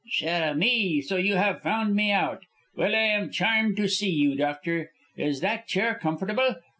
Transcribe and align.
"Cher 0.09 0.49
ami, 0.49 0.99
so 1.01 1.17
you 1.17 1.35
have 1.35 1.61
found 1.61 1.93
me 1.95 2.09
out. 2.11 2.41
Well, 2.75 2.95
I 2.95 3.01
am 3.03 3.29
charmed 3.29 3.77
to 3.77 3.87
see 3.87 4.09
you, 4.09 4.33
doctor. 4.35 4.89
Is 5.15 5.41
that 5.41 5.67
chair 5.67 5.93
comfortable? 5.93 6.55